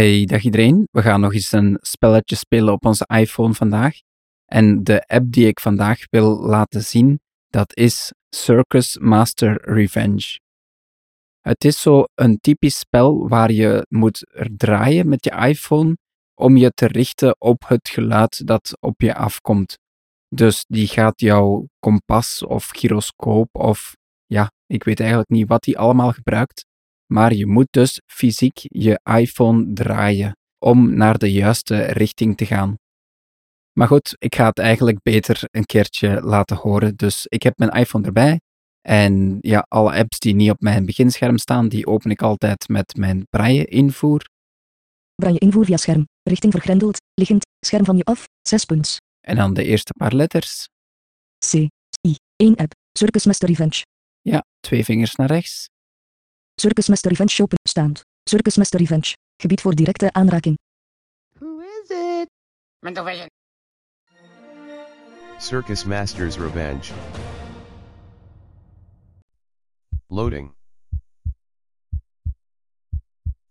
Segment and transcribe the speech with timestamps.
[0.00, 0.88] Hey, dag iedereen.
[0.90, 3.98] We gaan nog eens een spelletje spelen op onze iPhone vandaag.
[4.44, 10.40] En de app die ik vandaag wil laten zien, dat is Circus Master Revenge.
[11.40, 14.26] Het is zo een typisch spel waar je moet
[14.56, 15.96] draaien met je iPhone
[16.34, 19.78] om je te richten op het geluid dat op je afkomt.
[20.28, 23.96] Dus die gaat jouw kompas of gyroscoop of
[24.26, 26.64] ja, ik weet eigenlijk niet wat die allemaal gebruikt,
[27.12, 32.74] maar je moet dus fysiek je iPhone draaien om naar de juiste richting te gaan.
[33.72, 36.96] Maar goed, ik ga het eigenlijk beter een keertje laten horen.
[36.96, 38.40] Dus ik heb mijn iPhone erbij.
[38.80, 42.96] En ja, alle apps die niet op mijn beginscherm staan, die open ik altijd met
[42.96, 44.28] mijn braille-invoer.
[45.14, 46.04] Braille-invoer via scherm.
[46.22, 46.96] Richting vergrendeld.
[47.14, 47.46] Liggend.
[47.66, 48.24] Scherm van je af.
[48.42, 48.96] 6 punts.
[49.20, 50.68] En dan de eerste paar letters.
[51.50, 51.54] C.
[52.08, 52.16] I.
[52.36, 52.72] 1 app.
[52.98, 53.82] Circus Master Revenge.
[54.20, 55.68] Ja, twee vingers naar rechts.
[56.60, 57.56] Circus Master Revenge Shoppen.
[57.66, 58.02] Staand.
[58.26, 59.14] Circus Master Revenge.
[59.36, 60.58] Gebied voor directe aanraking.
[61.38, 62.28] Who is it?
[62.80, 63.28] Mental vision.
[65.38, 66.92] Circus Master's Revenge.
[70.08, 70.52] Loading.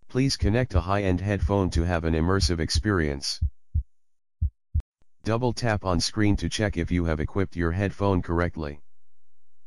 [0.08, 3.40] Please connect a high-end headphone to have an immersive experience.
[5.24, 8.82] Double tap on screen to check if you have equipped your headphone correctly.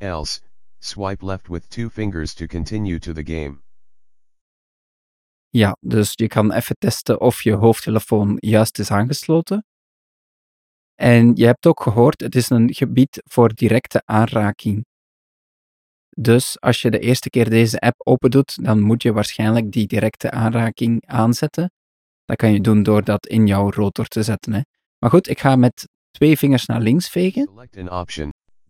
[0.01, 0.41] Else,
[0.85, 3.61] swipe left with two fingers to continue to the game.
[5.49, 9.65] Ja, dus je kan even testen of je hoofdtelefoon juist is aangesloten.
[10.95, 14.85] En je hebt ook gehoord, het is een gebied voor directe aanraking.
[16.09, 20.31] Dus als je de eerste keer deze app opendoet, dan moet je waarschijnlijk die directe
[20.31, 21.71] aanraking aanzetten.
[22.25, 24.53] Dat kan je doen door dat in jouw rotor te zetten.
[24.53, 24.61] Hè.
[24.99, 27.51] Maar goed, ik ga met twee vingers naar links vegen.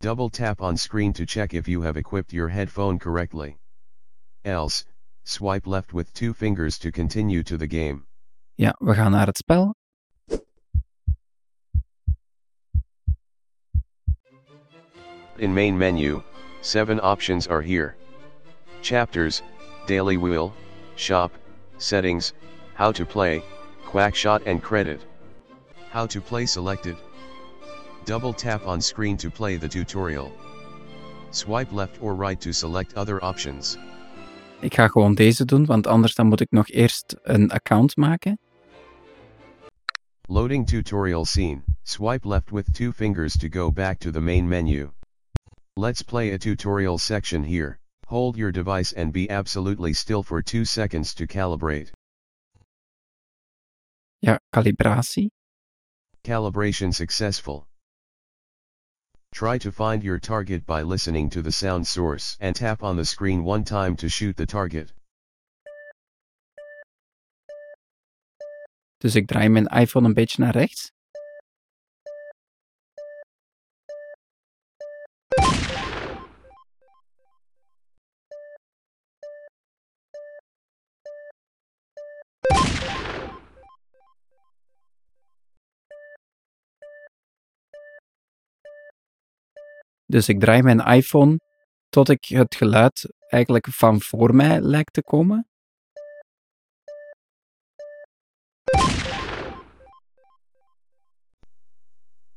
[0.02, 0.30] Select an option.
[0.30, 3.56] Double tap on screen to check if you have equipped your headphone correctly.
[4.44, 4.84] Else,
[5.24, 8.04] swipe left with two fingers to continue to the game.
[8.56, 9.74] Ja, we gaan naar het spel.
[15.38, 16.22] In main menu,
[16.60, 17.94] 7 options are here.
[18.82, 19.42] Chapters,
[19.86, 20.52] Daily Wheel,
[20.96, 21.32] Shop,
[21.78, 22.32] Settings,
[22.74, 23.42] How to Play,
[23.84, 25.00] Quackshot and Credit.
[25.90, 26.96] How to Play selected.
[28.04, 30.32] Double tap on screen to play the tutorial.
[31.30, 33.78] Swipe left or right to select other options.
[34.60, 38.38] Ik ga gewoon deze doen, want anders dan moet ik nog eerst een account maken.
[40.28, 44.90] Loading tutorial scene, swipe left with two fingers to go back to the main menu.
[45.74, 50.64] Let's play a tutorial section here, hold your device and be absolutely still for 2
[50.64, 51.90] seconds to calibrate.
[54.18, 55.28] Ja, calibratie.
[56.22, 57.66] Calibration successful.
[59.32, 63.04] Try to find your target by listening to the sound source and tap on the
[63.04, 64.92] screen one time to shoot the target.
[68.98, 70.92] Dus ik draai mijn iPhone een beetje naar rechts.
[90.12, 91.40] Dus ik draai mijn iPhone
[91.88, 95.48] tot ik het geluid eigenlijk van voor mij lijkt te komen.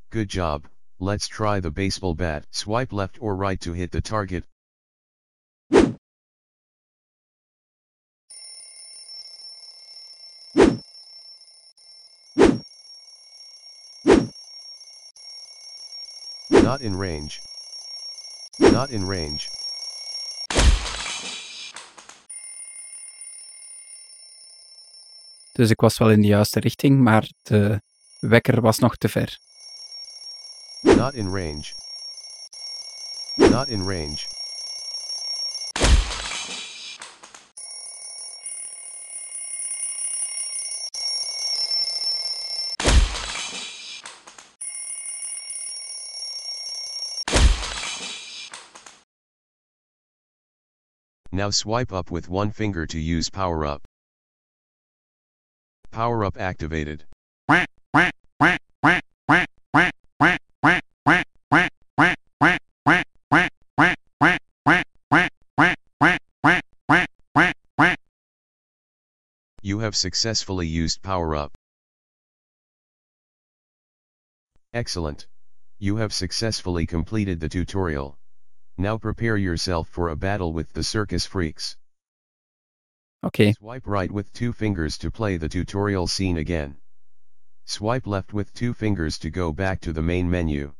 [0.09, 2.45] Good job, let's try the baseball bat.
[2.49, 4.47] Swipe left or right to hit the target.
[16.49, 17.39] Not in range.
[18.57, 19.39] Not in range.
[25.51, 27.81] Dus ik was wel in de juiste richting, maar de
[28.19, 29.39] wekker was nog te ver.
[30.81, 31.65] Not in range.
[33.35, 34.34] Not in range.
[51.35, 53.85] Now swipe up with one finger to use power up.
[55.91, 57.03] Power up activated.
[69.61, 71.57] You have successfully used power up.
[74.73, 75.27] Excellent.
[75.79, 78.17] You have successfully completed the tutorial.
[78.77, 81.77] Now prepare yourself for a battle with the circus freaks.
[83.23, 83.53] Okay.
[83.53, 86.75] Swipe right with two fingers to play the tutorial scene again.
[87.65, 90.73] Swipe left with two fingers to go back to the main menu.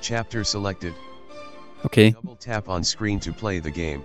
[0.00, 0.94] Chapter selected.
[1.82, 2.12] oké.
[2.12, 4.02] Double tap on screen to play the game.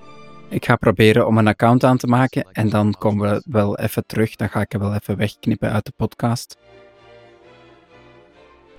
[0.50, 4.06] Ik ga proberen om een account aan te maken en dan komen we wel even
[4.06, 4.36] terug.
[4.36, 6.58] Dan ga ik er wel even wegknippen uit de podcast.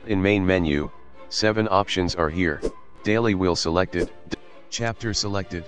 [0.05, 0.89] In main menu,
[1.33, 2.61] 7 options are here.
[3.05, 4.11] Daily wheel selected.
[4.69, 5.65] Chapter selected.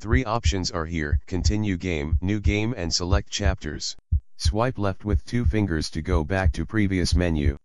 [0.00, 1.20] 3 options are here.
[1.28, 3.96] Continue game, new game and select chapters.
[4.36, 7.56] Swipe left with two fingers to go back to previous menu.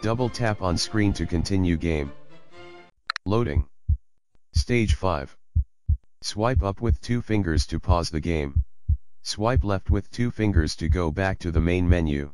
[0.00, 2.12] Double tap on screen to continue game.
[3.26, 3.66] Loading.
[4.54, 5.36] Stage 5.
[6.22, 8.62] Swipe up with two fingers to pause the game.
[9.22, 12.32] Swipe left with two fingers to go back to the main menu.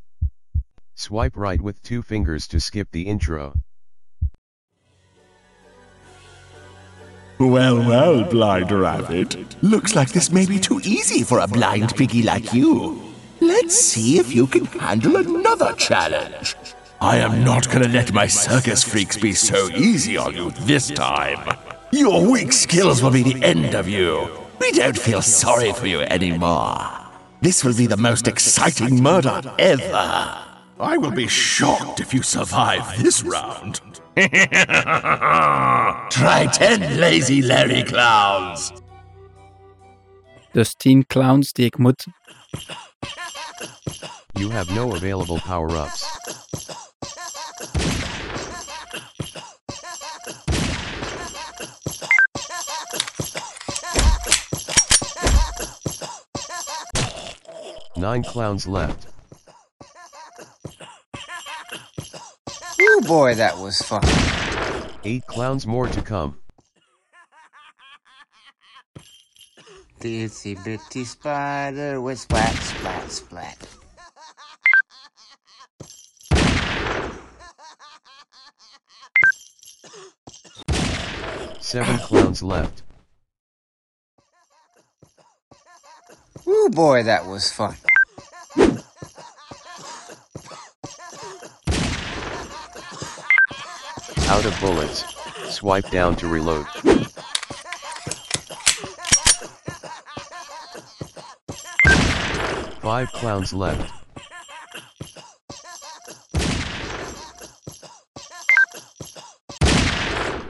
[0.96, 3.54] Swipe right with two fingers to skip the intro.
[7.40, 9.56] Well, well, Blind Rabbit.
[9.60, 13.02] Looks like this may be too easy for a blind piggy like you.
[13.40, 16.54] Let's see if you can handle another challenge.
[17.00, 21.58] I am not gonna let my circus freaks be so easy on you this time.
[21.90, 24.28] Your weak skills will be the end of you.
[24.60, 26.78] We don't feel sorry for you anymore.
[27.40, 30.53] This will be the most exciting murder ever.
[30.80, 33.80] I will be shocked if you survive this round.
[36.10, 38.72] Try ten lazy Larry clowns.
[40.52, 42.06] Dus 10 clowns die ik moet.
[44.32, 46.06] You have no available power-ups.
[57.96, 59.13] Nine clowns left.
[63.06, 64.02] Boy, that was fun.
[65.04, 66.38] Eight clowns more to come.
[70.00, 73.68] The itsy bitty spider went splat, splat, splat.
[81.60, 82.82] Seven clowns left.
[86.46, 87.76] Ooh boy, that was fun.
[94.34, 95.04] Out of bullets.
[95.48, 96.66] Swipe down to reload.
[102.82, 103.92] Five clowns left.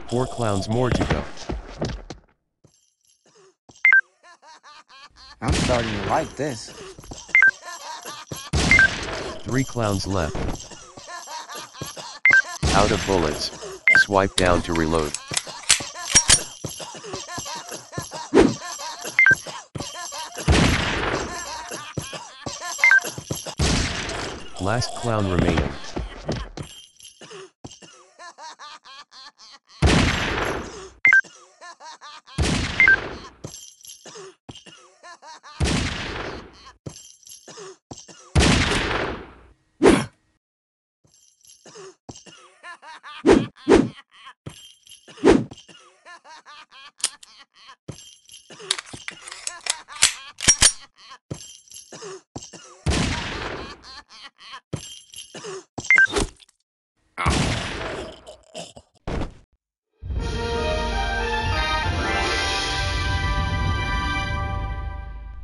[0.09, 1.23] Four clowns more to go.
[5.41, 6.71] I'm starting to like this.
[9.43, 10.35] Three clowns left.
[12.73, 13.64] Out of bullets.
[13.97, 15.13] Swipe down to reload.
[24.61, 25.71] Last clown remaining.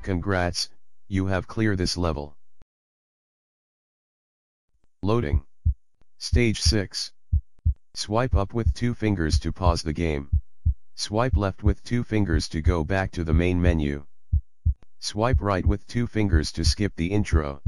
[0.01, 0.69] Congrats,
[1.07, 2.35] you have cleared this level.
[5.03, 5.43] Loading.
[6.17, 7.11] Stage 6.
[7.93, 10.29] Swipe up with two fingers to pause the game.
[10.95, 14.05] Swipe left with two fingers to go back to the main menu.
[14.99, 17.61] Swipe right with two fingers to skip the intro.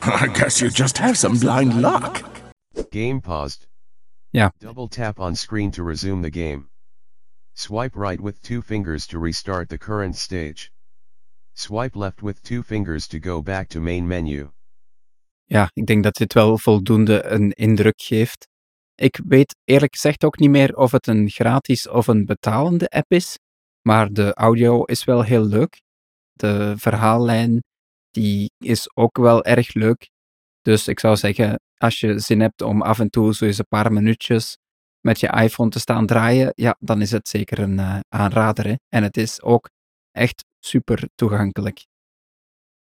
[0.02, 2.24] I guess you just have some blind luck.
[2.90, 3.66] Game paused.
[4.32, 4.50] Yeah.
[4.60, 6.68] Double tap on screen to resume the game.
[7.58, 10.70] Swipe right with two fingers to restart the current stage.
[11.54, 14.50] Swipe left with two fingers to go back to main menu.
[15.44, 18.48] ja, ik denk dat dit wel voldoende een indruk geeft.
[18.94, 23.12] Ik weet eerlijk gezegd ook niet meer of het een gratis of een betalende app
[23.12, 23.38] is,
[23.82, 25.80] maar de audio is wel heel leuk.
[26.32, 27.62] De verhaallijn
[28.10, 30.08] die is ook wel erg leuk.
[30.62, 33.64] Dus ik zou zeggen, als je zin hebt om af en toe zo eens een
[33.68, 34.56] paar minuutjes
[35.00, 38.66] met je iPhone te staan draaien, ja, dan is het zeker een eh, aanrader.
[38.66, 38.74] Hè?
[38.88, 39.70] En het is ook
[40.10, 41.86] echt super toegankelijk.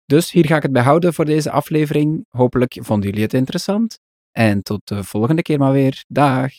[0.06, 2.26] Dus hier ga ik het bij houden voor deze aflevering.
[2.30, 4.00] Hopelijk vonden jullie het interessant.
[4.32, 6.04] En tot de volgende keer maar weer.
[6.08, 6.52] Dag!